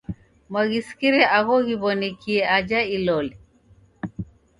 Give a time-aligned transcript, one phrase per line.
[0.49, 3.33] Mwaghisikire agho ghiw'onekie aja Ilole?